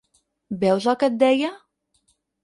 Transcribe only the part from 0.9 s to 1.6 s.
el que et deia?